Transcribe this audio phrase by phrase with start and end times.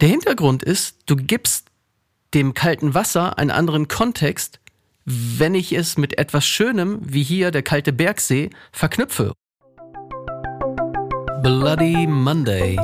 [0.00, 1.66] Der Hintergrund ist, du gibst
[2.32, 4.58] dem kalten Wasser einen anderen Kontext,
[5.04, 9.34] wenn ich es mit etwas Schönem, wie hier der kalte Bergsee, verknüpfe.
[11.42, 12.80] Bloody Monday.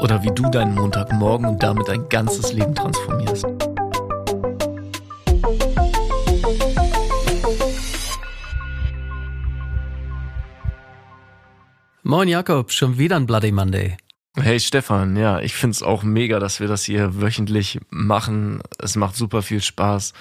[0.00, 3.46] Oder wie du deinen Montagmorgen und damit dein ganzes Leben transformierst.
[12.02, 13.96] Moin Jakob, schon wieder ein Bloody Monday.
[14.38, 18.60] Hey Stefan, ja, ich find's auch mega, dass wir das hier wöchentlich machen.
[18.78, 20.12] Es macht super viel Spaß.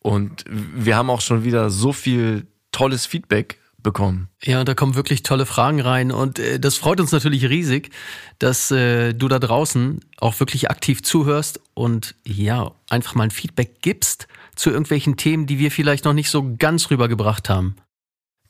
[0.00, 4.28] Und wir haben auch schon wieder so viel tolles Feedback bekommen.
[4.42, 7.90] Ja, da kommen wirklich tolle Fragen rein und äh, das freut uns natürlich riesig,
[8.38, 13.80] dass äh, du da draußen auch wirklich aktiv zuhörst und ja, einfach mal ein Feedback
[13.82, 17.76] gibst zu irgendwelchen Themen, die wir vielleicht noch nicht so ganz rübergebracht haben.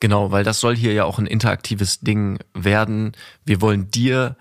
[0.01, 3.13] Genau, weil das soll hier ja auch ein interaktives Ding werden.
[3.45, 4.37] Wir wollen dir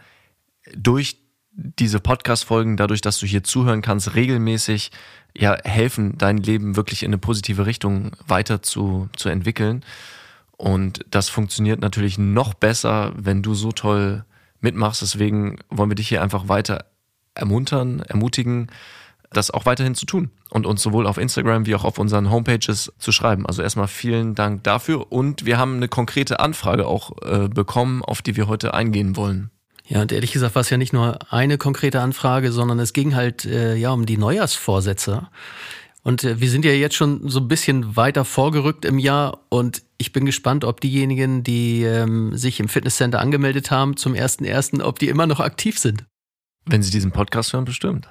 [0.75, 1.17] durch
[1.53, 4.91] diese Podcast-Folgen, dadurch, dass du hier zuhören kannst, regelmäßig
[5.35, 9.83] ja helfen, dein Leben wirklich in eine positive Richtung weiter zu, zu entwickeln.
[10.57, 14.25] Und das funktioniert natürlich noch besser, wenn du so toll
[14.59, 15.01] mitmachst.
[15.01, 16.85] Deswegen wollen wir dich hier einfach weiter
[17.35, 18.67] ermuntern, ermutigen,
[19.31, 22.93] das auch weiterhin zu tun und uns sowohl auf Instagram wie auch auf unseren Homepages
[22.97, 23.45] zu schreiben.
[23.45, 28.21] Also erstmal vielen Dank dafür und wir haben eine konkrete Anfrage auch äh, bekommen, auf
[28.21, 29.51] die wir heute eingehen wollen.
[29.87, 33.15] Ja, und ehrlich gesagt war es ja nicht nur eine konkrete Anfrage, sondern es ging
[33.15, 35.27] halt äh, ja um die Neujahrsvorsätze.
[36.03, 39.83] Und äh, wir sind ja jetzt schon so ein bisschen weiter vorgerückt im Jahr und
[39.97, 44.81] ich bin gespannt, ob diejenigen, die ähm, sich im Fitnesscenter angemeldet haben zum ersten ersten,
[44.81, 46.05] ob die immer noch aktiv sind.
[46.65, 48.07] Wenn Sie diesen Podcast hören, bestimmt.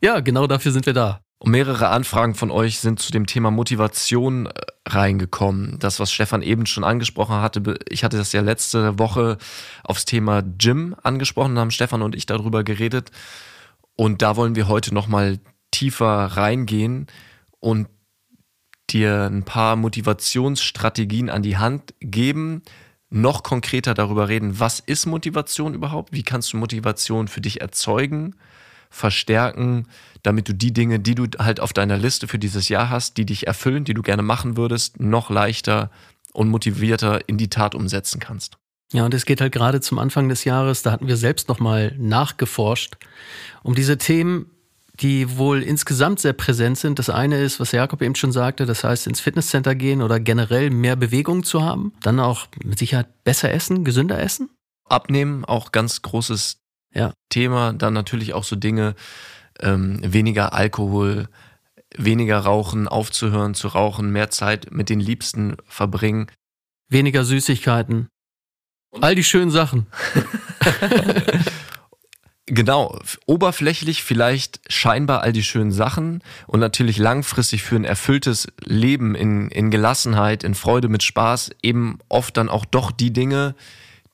[0.00, 1.20] Ja, genau dafür sind wir da.
[1.46, 4.50] Und mehrere Anfragen von euch sind zu dem Thema Motivation äh,
[4.84, 5.78] reingekommen.
[5.78, 9.38] Das, was Stefan eben schon angesprochen hatte, ich hatte das ja letzte Woche
[9.84, 13.12] aufs Thema Gym angesprochen, haben Stefan und ich darüber geredet.
[13.94, 15.38] Und da wollen wir heute nochmal
[15.70, 17.06] tiefer reingehen
[17.60, 17.86] und
[18.90, 22.62] dir ein paar Motivationsstrategien an die Hand geben,
[23.08, 26.12] noch konkreter darüber reden, was ist Motivation überhaupt?
[26.12, 28.34] Wie kannst du Motivation für dich erzeugen?
[28.90, 29.86] Verstärken,
[30.22, 33.26] damit du die Dinge, die du halt auf deiner Liste für dieses Jahr hast, die
[33.26, 35.90] dich erfüllen, die du gerne machen würdest, noch leichter
[36.32, 38.58] und motivierter in die Tat umsetzen kannst.
[38.92, 41.94] Ja, und es geht halt gerade zum Anfang des Jahres, da hatten wir selbst nochmal
[41.98, 42.96] nachgeforscht,
[43.62, 44.50] um diese Themen,
[45.00, 46.98] die wohl insgesamt sehr präsent sind.
[46.98, 50.70] Das eine ist, was Jakob eben schon sagte, das heißt ins Fitnesscenter gehen oder generell
[50.70, 51.92] mehr Bewegung zu haben.
[52.00, 54.50] Dann auch mit Sicherheit besser essen, gesünder essen.
[54.88, 56.58] Abnehmen, auch ganz großes
[56.96, 57.12] ja.
[57.28, 57.72] Thema.
[57.72, 58.94] Dann natürlich auch so Dinge,
[59.60, 61.28] ähm, weniger Alkohol,
[61.96, 66.26] weniger rauchen, aufzuhören zu rauchen, mehr Zeit mit den Liebsten verbringen.
[66.88, 68.08] Weniger Süßigkeiten.
[69.00, 69.86] All die schönen Sachen.
[72.48, 72.96] Genau,
[73.26, 79.48] oberflächlich vielleicht scheinbar all die schönen Sachen und natürlich langfristig für ein erfülltes Leben in,
[79.48, 83.56] in Gelassenheit, in Freude, mit Spaß eben oft dann auch doch die Dinge,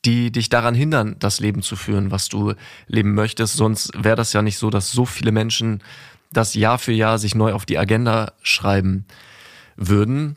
[0.05, 2.55] die dich daran hindern, das Leben zu führen, was du
[2.87, 3.55] leben möchtest.
[3.55, 5.83] Sonst wäre das ja nicht so, dass so viele Menschen
[6.33, 9.05] das Jahr für Jahr sich neu auf die Agenda schreiben
[9.77, 10.37] würden.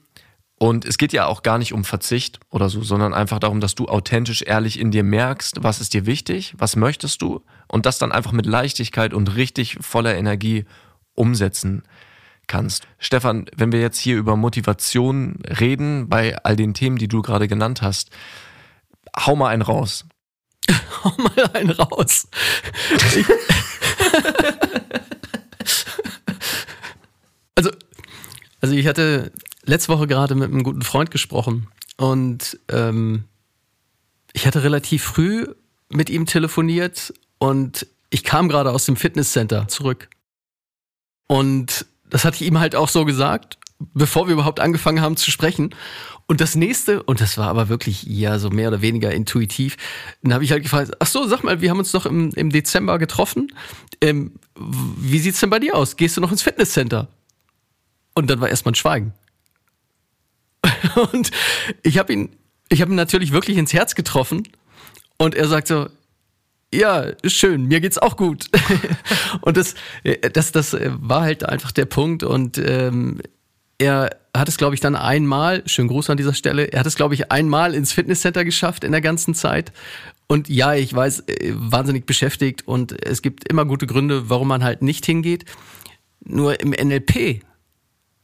[0.57, 3.75] Und es geht ja auch gar nicht um Verzicht oder so, sondern einfach darum, dass
[3.75, 7.97] du authentisch ehrlich in dir merkst, was ist dir wichtig, was möchtest du und das
[7.97, 10.65] dann einfach mit Leichtigkeit und richtig voller Energie
[11.13, 11.83] umsetzen
[12.47, 12.87] kannst.
[12.99, 17.47] Stefan, wenn wir jetzt hier über Motivation reden, bei all den Themen, die du gerade
[17.47, 18.11] genannt hast,
[19.17, 20.05] hau mal einen raus.
[21.03, 22.27] hau mal einen raus.
[27.55, 27.71] also,
[28.61, 29.31] also ich hatte
[29.63, 31.67] letzte Woche gerade mit einem guten Freund gesprochen
[31.97, 33.25] und ähm,
[34.33, 35.47] ich hatte relativ früh
[35.89, 40.09] mit ihm telefoniert und ich kam gerade aus dem Fitnesscenter zurück.
[41.27, 45.31] Und das hatte ich ihm halt auch so gesagt, bevor wir überhaupt angefangen haben zu
[45.31, 45.75] sprechen.
[46.27, 49.77] Und das nächste, und das war aber wirklich ja so mehr oder weniger intuitiv,
[50.23, 52.49] dann habe ich halt gefragt, ach so, sag mal, wir haben uns doch im, im
[52.49, 53.51] Dezember getroffen.
[54.01, 55.97] Ähm, wie sieht's denn bei dir aus?
[55.97, 57.09] Gehst du noch ins Fitnesscenter?
[58.15, 59.13] Und dann war erstmal ein Schweigen.
[61.11, 61.31] und
[61.83, 62.35] ich habe ihn,
[62.69, 64.47] ich habe ihn natürlich wirklich ins Herz getroffen.
[65.17, 65.87] Und er sagt so,
[66.73, 68.49] ja, schön, mir geht's auch gut.
[69.41, 69.75] und das,
[70.33, 72.23] das, das war halt einfach der Punkt.
[72.23, 73.21] Und ähm,
[73.77, 76.95] er hat es, glaube ich, dann einmal, schönen Gruß an dieser Stelle, er hat es,
[76.95, 79.71] glaube ich, einmal ins Fitnesscenter geschafft in der ganzen Zeit.
[80.27, 84.63] Und ja, ich weiß, äh, wahnsinnig beschäftigt und es gibt immer gute Gründe, warum man
[84.63, 85.45] halt nicht hingeht.
[86.23, 87.41] Nur im NLP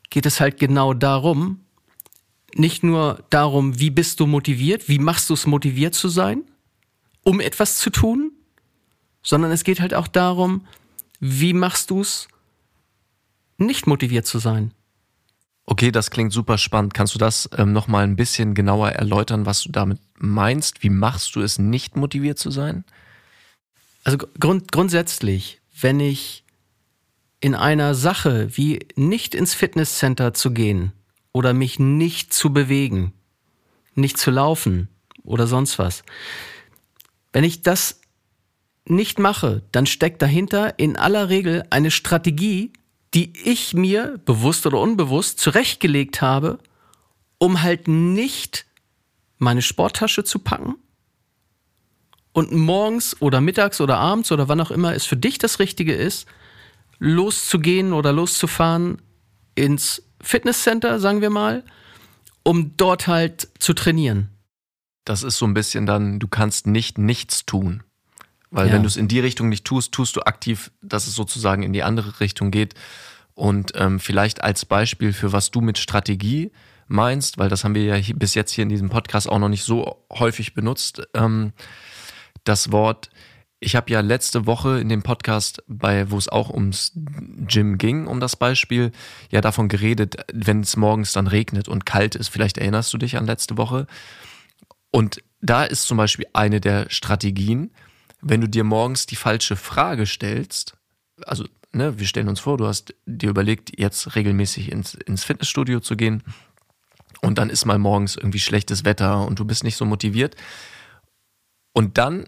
[0.09, 1.61] geht es halt genau darum,
[2.55, 6.43] nicht nur darum, wie bist du motiviert, wie machst du es motiviert zu sein,
[7.23, 8.31] um etwas zu tun,
[9.23, 10.65] sondern es geht halt auch darum,
[11.19, 12.27] wie machst du es,
[13.57, 14.73] nicht motiviert zu sein?
[15.65, 16.93] Okay, das klingt super spannend.
[16.93, 20.83] Kannst du das ähm, nochmal ein bisschen genauer erläutern, was du damit meinst?
[20.83, 22.83] Wie machst du es, nicht motiviert zu sein?
[24.03, 26.43] Also grund grundsätzlich, wenn ich
[27.39, 30.91] in einer Sache wie nicht ins Fitnesscenter zu gehen
[31.33, 33.13] oder mich nicht zu bewegen,
[33.95, 34.89] nicht zu laufen
[35.23, 36.03] oder sonst was,
[37.33, 38.01] wenn ich das
[38.85, 42.73] nicht mache, dann steckt dahinter in aller Regel eine Strategie,
[43.13, 46.59] die ich mir bewusst oder unbewusst zurechtgelegt habe,
[47.37, 48.65] um halt nicht
[49.37, 50.75] meine Sporttasche zu packen
[52.33, 55.93] und morgens oder mittags oder abends oder wann auch immer es für dich das Richtige
[55.93, 56.27] ist,
[56.99, 59.01] loszugehen oder loszufahren
[59.55, 61.63] ins Fitnesscenter, sagen wir mal,
[62.43, 64.29] um dort halt zu trainieren.
[65.03, 67.83] Das ist so ein bisschen dann, du kannst nicht nichts tun.
[68.51, 68.73] Weil ja.
[68.73, 71.73] wenn du es in die Richtung nicht tust, tust du aktiv, dass es sozusagen in
[71.73, 72.75] die andere Richtung geht.
[73.33, 76.51] Und ähm, vielleicht als Beispiel für was du mit Strategie
[76.87, 79.63] meinst, weil das haben wir ja bis jetzt hier in diesem Podcast auch noch nicht
[79.63, 81.53] so häufig benutzt, ähm,
[82.43, 83.09] das Wort.
[83.61, 88.07] Ich habe ja letzte Woche in dem Podcast, bei wo es auch ums Gym ging,
[88.07, 88.91] um das Beispiel,
[89.29, 92.27] ja davon geredet, wenn es morgens dann regnet und kalt ist.
[92.27, 93.87] Vielleicht erinnerst du dich an letzte Woche.
[94.89, 97.71] Und da ist zum Beispiel eine der Strategien,
[98.21, 100.75] wenn du dir morgens die falsche Frage stellst,
[101.25, 105.79] also ne, wir stellen uns vor, du hast dir überlegt, jetzt regelmäßig ins, ins Fitnessstudio
[105.79, 106.23] zu gehen
[107.21, 110.35] und dann ist mal morgens irgendwie schlechtes Wetter und du bist nicht so motiviert.
[111.73, 112.27] Und dann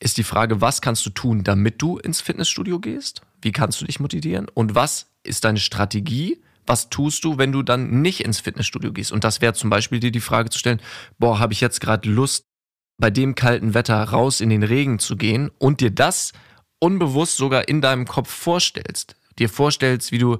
[0.00, 3.22] ist die Frage, was kannst du tun, damit du ins Fitnessstudio gehst?
[3.42, 4.46] Wie kannst du dich motivieren?
[4.52, 6.40] Und was ist deine Strategie?
[6.66, 9.10] Was tust du, wenn du dann nicht ins Fitnessstudio gehst?
[9.10, 10.80] Und das wäre zum Beispiel dir die Frage zu stellen,
[11.18, 12.44] boah, habe ich jetzt gerade Lust,
[12.98, 16.32] bei dem kalten Wetter raus in den Regen zu gehen und dir das
[16.80, 19.16] unbewusst sogar in deinem Kopf vorstellst.
[19.38, 20.38] Dir vorstellst, wie du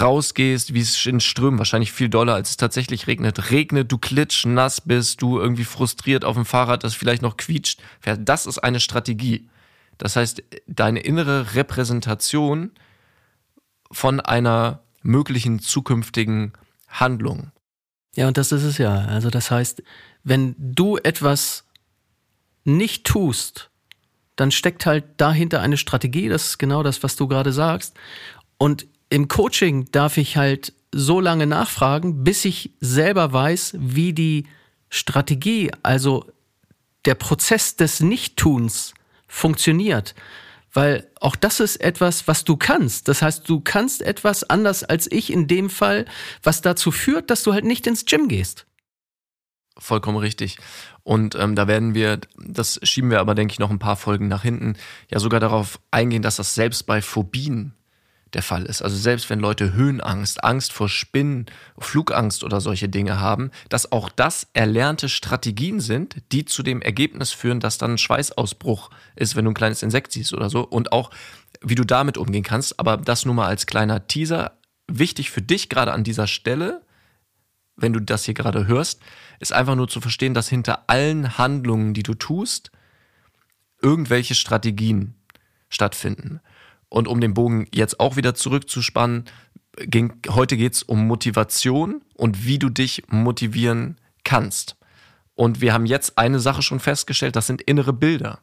[0.00, 3.50] rausgehst, wie es in Strömen, wahrscheinlich viel doller, als es tatsächlich regnet.
[3.50, 7.80] Regnet, du klitsch, nass bist, du irgendwie frustriert auf dem Fahrrad, das vielleicht noch quietscht.
[8.18, 9.48] Das ist eine Strategie.
[9.96, 12.70] Das heißt, deine innere Repräsentation
[13.90, 16.52] von einer möglichen zukünftigen
[16.86, 17.50] Handlung.
[18.14, 18.94] Ja, und das ist es ja.
[19.06, 19.82] Also das heißt,
[20.22, 21.64] wenn du etwas
[22.68, 23.70] nicht tust,
[24.36, 27.96] dann steckt halt dahinter eine Strategie, das ist genau das, was du gerade sagst.
[28.56, 34.46] Und im Coaching darf ich halt so lange nachfragen, bis ich selber weiß, wie die
[34.90, 36.24] Strategie, also
[37.04, 38.94] der Prozess des Nichttuns
[39.26, 40.14] funktioniert.
[40.72, 43.08] Weil auch das ist etwas, was du kannst.
[43.08, 46.04] Das heißt, du kannst etwas anders als ich in dem Fall,
[46.42, 48.67] was dazu führt, dass du halt nicht ins Gym gehst.
[49.78, 50.58] Vollkommen richtig.
[51.04, 54.28] Und ähm, da werden wir, das schieben wir aber, denke ich, noch ein paar Folgen
[54.28, 54.74] nach hinten,
[55.10, 57.74] ja sogar darauf eingehen, dass das selbst bei Phobien
[58.34, 58.82] der Fall ist.
[58.82, 61.46] Also selbst wenn Leute Höhenangst, Angst vor Spinnen,
[61.78, 67.32] Flugangst oder solche Dinge haben, dass auch das erlernte Strategien sind, die zu dem Ergebnis
[67.32, 70.60] führen, dass dann ein Schweißausbruch ist, wenn du ein kleines Insekt siehst oder so.
[70.60, 71.10] Und auch,
[71.62, 72.78] wie du damit umgehen kannst.
[72.78, 74.52] Aber das nur mal als kleiner Teaser.
[74.90, 76.82] Wichtig für dich gerade an dieser Stelle,
[77.78, 79.00] wenn du das hier gerade hörst,
[79.40, 82.70] ist einfach nur zu verstehen, dass hinter allen Handlungen, die du tust,
[83.80, 85.14] irgendwelche Strategien
[85.68, 86.40] stattfinden.
[86.88, 89.24] Und um den Bogen jetzt auch wieder zurückzuspannen,
[89.76, 94.76] ging, heute geht's um Motivation und wie du dich motivieren kannst.
[95.34, 98.40] Und wir haben jetzt eine Sache schon festgestellt, das sind innere Bilder.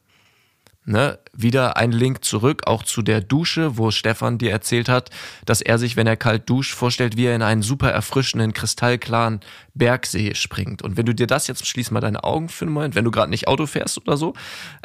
[0.88, 5.10] Ne, wieder ein Link zurück, auch zu der Dusche, wo Stefan dir erzählt hat,
[5.44, 9.40] dass er sich, wenn er kalt duscht, vorstellt, wie er in einen super erfrischenden, kristallklaren
[9.74, 10.84] Bergsee springt.
[10.84, 13.10] Und wenn du dir das jetzt, schließ mal deine Augen für einen Moment, wenn du
[13.10, 14.36] gerade nicht Auto fährst oder so,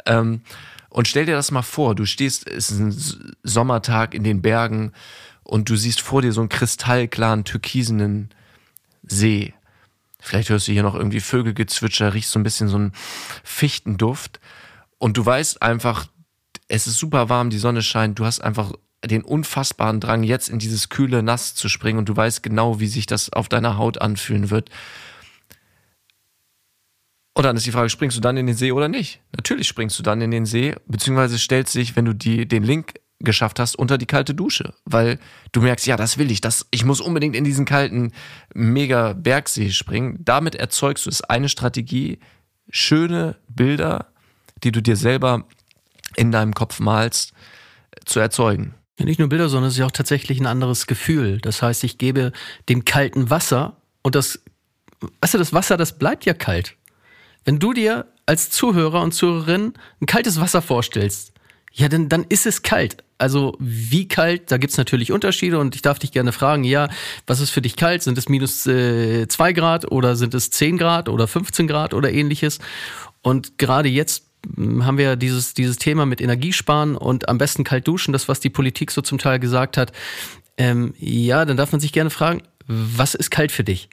[0.07, 0.41] ähm,
[0.89, 4.93] und stell dir das mal vor, du stehst, es ist ein Sommertag in den Bergen
[5.43, 8.29] und du siehst vor dir so einen kristallklaren, türkisenen
[9.03, 9.53] See.
[10.19, 12.91] Vielleicht hörst du hier noch irgendwie Vögelgezwitscher, riechst so ein bisschen so einen
[13.43, 14.39] Fichtenduft
[15.01, 16.07] und du weißt einfach,
[16.67, 18.71] es ist super warm, die Sonne scheint, du hast einfach
[19.03, 22.85] den unfassbaren Drang, jetzt in dieses kühle Nass zu springen und du weißt genau, wie
[22.85, 24.69] sich das auf deiner Haut anfühlen wird.
[27.33, 29.21] Und dann ist die Frage, springst du dann in den See oder nicht?
[29.35, 32.99] Natürlich springst du dann in den See, beziehungsweise stellst dich, wenn du die, den Link
[33.19, 35.17] geschafft hast, unter die kalte Dusche, weil
[35.51, 38.11] du merkst, ja, das will ich, das, ich muss unbedingt in diesen kalten
[38.53, 40.19] mega Bergsee springen.
[40.19, 42.19] Damit erzeugst du es eine Strategie,
[42.69, 44.10] schöne Bilder
[44.63, 45.45] die du dir selber
[46.15, 47.33] in deinem Kopf malst,
[48.05, 48.75] zu erzeugen.
[48.97, 51.39] Nicht nur Bilder, sondern es ist ja auch tatsächlich ein anderes Gefühl.
[51.39, 52.31] Das heißt, ich gebe
[52.69, 54.41] dem kalten Wasser und das,
[55.21, 56.75] weißt du, das Wasser, das bleibt ja kalt.
[57.43, 61.33] Wenn du dir als Zuhörer und Zuhörerin ein kaltes Wasser vorstellst,
[61.73, 63.03] ja, dann, dann ist es kalt.
[63.17, 66.89] Also wie kalt, da gibt's natürlich Unterschiede und ich darf dich gerne fragen, ja,
[67.27, 68.03] was ist für dich kalt?
[68.03, 72.59] Sind es minus äh, Grad oder sind es zehn Grad oder 15 Grad oder ähnliches?
[73.21, 78.11] Und gerade jetzt haben wir dieses, dieses Thema mit Energiesparen und am besten kalt duschen,
[78.11, 79.91] das, was die Politik so zum Teil gesagt hat.
[80.57, 83.89] Ähm, ja, dann darf man sich gerne fragen, was ist kalt für dich?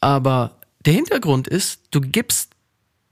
[0.00, 2.52] Aber der Hintergrund ist, du gibst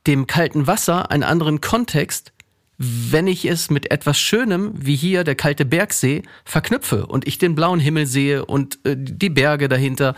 [0.07, 2.33] dem kalten Wasser einen anderen Kontext,
[2.79, 7.55] wenn ich es mit etwas Schönem, wie hier der kalte Bergsee, verknüpfe und ich den
[7.55, 10.15] blauen Himmel sehe und äh, die Berge dahinter.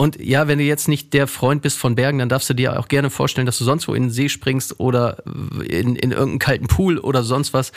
[0.00, 2.78] Und ja, wenn du jetzt nicht der Freund bist von Bergen, dann darfst du dir
[2.78, 6.38] auch gerne vorstellen, dass du sonst wo in den See springst oder in, in irgendeinen
[6.38, 7.72] kalten Pool oder sonst was.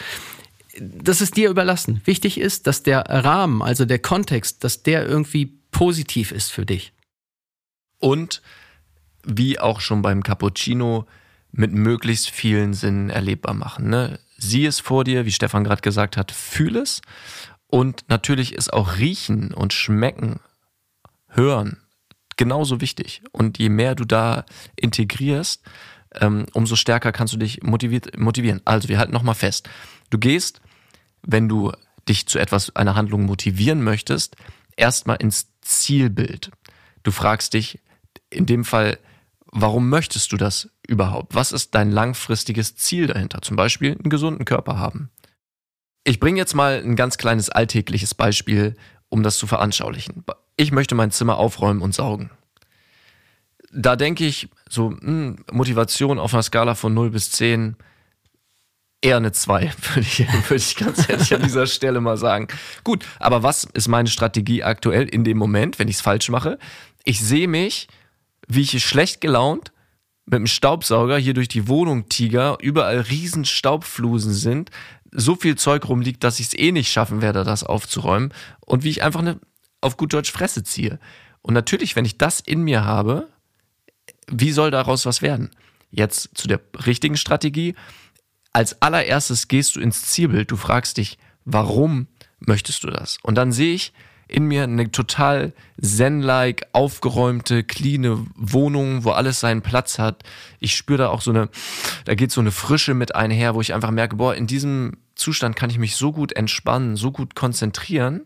[0.80, 2.02] Das ist dir überlassen.
[2.06, 6.94] Wichtig ist, dass der Rahmen, also der Kontext, dass der irgendwie positiv ist für dich.
[7.98, 8.44] Und
[9.24, 11.08] wie auch schon beim Cappuccino,
[11.52, 13.90] mit möglichst vielen Sinnen erlebbar machen.
[13.90, 14.20] Ne?
[14.38, 17.02] Sieh es vor dir, wie Stefan gerade gesagt hat, fühl es.
[17.68, 20.40] Und natürlich ist auch Riechen und Schmecken,
[21.28, 21.81] Hören
[22.42, 23.22] genauso wichtig.
[23.32, 24.46] Und je mehr du da
[24.76, 25.62] integrierst,
[26.16, 28.62] ähm, umso stärker kannst du dich motivieren.
[28.66, 29.70] Also wir halten nochmal fest.
[30.10, 30.60] Du gehst,
[31.22, 31.72] wenn du
[32.10, 34.38] dich zu etwas, einer Handlung motivieren möchtest,
[34.76, 36.50] erstmal ins Zielbild.
[37.04, 37.80] Du fragst dich
[38.32, 38.98] in dem Fall,
[39.52, 41.36] warum möchtest du das überhaupt?
[41.36, 43.44] Was ist dein langfristiges Ziel dahinter?
[43.44, 45.12] Zum Beispiel einen gesunden Körper haben.
[46.06, 48.76] Ich bringe jetzt mal ein ganz kleines alltägliches Beispiel,
[49.10, 50.24] um das zu veranschaulichen.
[50.62, 52.30] Ich möchte mein Zimmer aufräumen und saugen.
[53.74, 57.78] Da denke ich, so mh, hm, Motivation auf einer Skala von 0 bis 10,
[59.02, 59.62] eher eine 2,
[59.96, 62.48] würde ich, würde ich ganz ehrlich an dieser Stelle mal sagen.
[62.84, 66.60] Gut, aber was ist meine Strategie aktuell in dem Moment, wenn ich es falsch mache?
[67.06, 67.88] Ich sehe mich,
[68.48, 69.72] wie ich schlecht gelaunt
[70.26, 74.70] mit dem Staubsauger hier durch die Wohnung tiger, überall riesen Staubflusen sind,
[75.12, 78.92] so viel Zeug rumliegt, dass ich es eh nicht schaffen werde, das aufzuräumen und wie
[78.92, 79.40] ich einfach eine
[79.82, 81.00] auf gut Deutsch Fresse ziehe.
[81.42, 83.28] Und natürlich, wenn ich das in mir habe,
[84.28, 85.50] wie soll daraus was werden?
[85.90, 87.76] Jetzt zu der richtigen Strategie.
[88.54, 92.08] Als allererstes gehst du ins Zielbild, du fragst dich, warum
[92.40, 93.18] möchtest du das?
[93.24, 93.94] Und dann sehe ich,
[94.32, 100.24] in mir eine total zen-like, aufgeräumte, cleane Wohnung, wo alles seinen Platz hat.
[100.60, 101.50] Ich spüre da auch so eine,
[102.06, 105.58] da geht so eine Frische mit einher, wo ich einfach merke, boah, in diesem Zustand
[105.58, 108.22] kann ich mich so gut entspannen, so gut konzentrieren.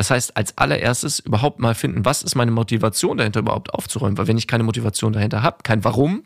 [0.00, 4.16] Das heißt, als allererstes überhaupt mal finden, was ist meine Motivation dahinter überhaupt aufzuräumen?
[4.16, 6.24] Weil wenn ich keine Motivation dahinter habe, kein Warum,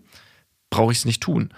[0.71, 1.53] brauche ich es nicht tun.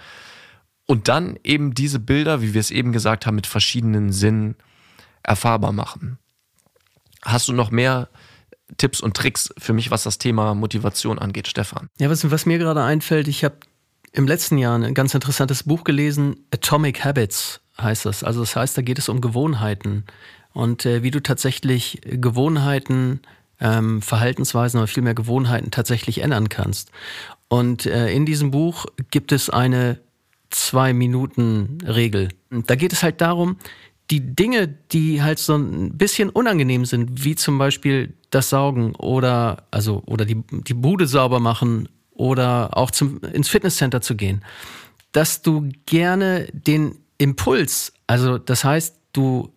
[0.86, 4.56] Und dann eben diese Bilder, wie wir es eben gesagt haben, mit verschiedenen Sinnen
[5.24, 6.16] erfahrbar machen.
[7.20, 8.08] Hast du noch mehr
[8.78, 11.90] Tipps und Tricks für mich, was das Thema Motivation angeht, Stefan?
[11.98, 13.56] Ja, was, was mir gerade einfällt, ich habe
[14.12, 18.24] im letzten Jahr ein ganz interessantes Buch gelesen, Atomic Habits heißt das.
[18.24, 20.06] Also das heißt, da geht es um Gewohnheiten
[20.56, 23.20] und äh, wie du tatsächlich Gewohnheiten,
[23.60, 26.90] ähm, Verhaltensweisen, aber vielmehr Gewohnheiten tatsächlich ändern kannst.
[27.48, 30.00] Und äh, in diesem Buch gibt es eine
[30.48, 32.30] Zwei-Minuten-Regel.
[32.50, 33.58] Da geht es halt darum,
[34.10, 39.66] die Dinge, die halt so ein bisschen unangenehm sind, wie zum Beispiel das Saugen oder
[39.70, 44.42] also oder die, die Bude sauber machen oder auch zum, ins Fitnesscenter zu gehen,
[45.12, 49.52] dass du gerne den Impuls, also das heißt, du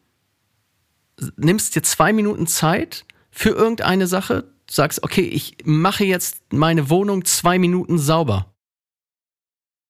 [1.37, 7.25] nimmst dir zwei Minuten Zeit für irgendeine Sache, sagst, okay, ich mache jetzt meine Wohnung
[7.25, 8.53] zwei Minuten sauber.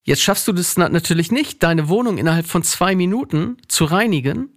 [0.04, 4.50] Jetzt schaffst du das natürlich nicht, deine Wohnung innerhalb von zwei Minuten zu reinigen.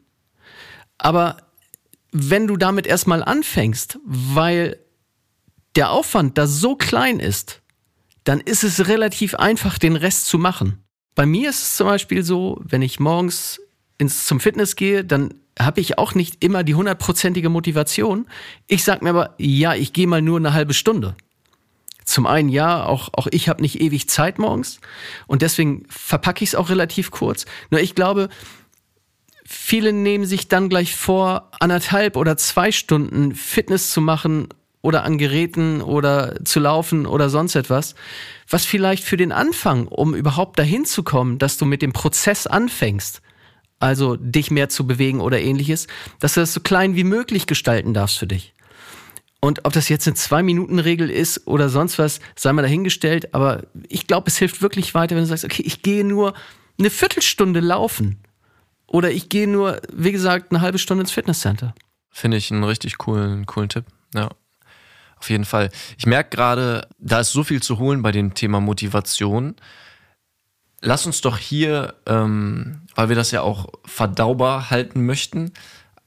[0.99, 1.49] Aber
[2.13, 4.79] wenn du damit erstmal anfängst, weil
[5.75, 7.63] der Aufwand da so klein ist,
[8.25, 10.85] dann ist es relativ einfach, den Rest zu machen.
[11.15, 13.61] Bei mir ist es zum Beispiel so, wenn ich morgens
[13.99, 18.27] ins, zum Fitness gehe, dann habe ich auch nicht immer die hundertprozentige Motivation.
[18.67, 21.17] Ich sage mir aber, ja, ich gehe mal nur eine halbe Stunde.
[22.05, 24.81] Zum einen ja, auch, auch ich habe nicht ewig Zeit morgens
[25.27, 27.47] und deswegen verpacke ich es auch relativ kurz.
[27.71, 28.29] Nur ich glaube,
[29.45, 34.49] viele nehmen sich dann gleich vor, anderthalb oder zwei Stunden Fitness zu machen
[34.81, 37.95] oder an Geräten oder zu laufen oder sonst etwas,
[38.49, 42.49] was vielleicht für den Anfang, um überhaupt dahin zu kommen, dass du mit dem Prozess
[42.49, 43.23] anfängst,
[43.83, 45.89] also dich mehr zu bewegen oder ähnliches,
[46.21, 48.55] dass du das so klein wie möglich gestalten darfst für dich.
[49.41, 53.35] Und ob das jetzt eine Zwei-Minuten-Regel ist oder sonst was, sei mal dahingestellt.
[53.35, 56.35] Aber ich glaube, es hilft wirklich weiter, wenn du sagst, okay, ich gehe nur
[56.79, 58.23] eine Viertelstunde laufen.
[58.87, 61.75] Oder ich gehe nur, wie gesagt, eine halbe Stunde ins Fitnesscenter.
[62.11, 63.87] Finde ich einen richtig coolen, coolen Tipp.
[64.15, 64.29] Ja.
[65.17, 65.71] Auf jeden Fall.
[65.99, 69.57] Ich merke gerade, da ist so viel zu holen bei dem Thema Motivation.
[70.83, 75.53] Lass uns doch hier, ähm, weil wir das ja auch verdaubar halten möchten,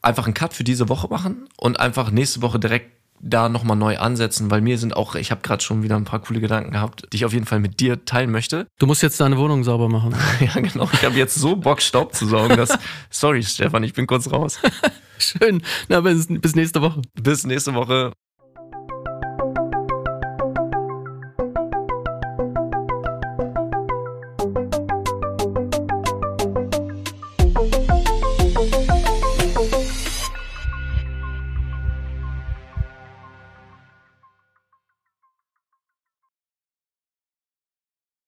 [0.02, 2.92] einfach einen Cut für diese Woche machen und einfach nächste Woche direkt
[3.22, 6.20] da nochmal neu ansetzen, weil mir sind auch, ich habe gerade schon wieder ein paar
[6.20, 8.68] coole Gedanken gehabt, die ich auf jeden Fall mit dir teilen möchte.
[8.78, 10.14] Du musst jetzt deine Wohnung sauber machen.
[10.40, 10.88] ja, genau.
[10.94, 12.78] Ich habe jetzt so Bock, Staub zu saugen, dass.
[13.10, 14.60] Sorry, Stefan, ich bin kurz raus.
[15.18, 15.64] Schön.
[15.88, 17.02] Na, bis, bis nächste Woche.
[17.16, 18.12] Bis nächste Woche.